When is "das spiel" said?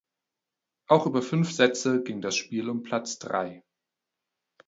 2.21-2.71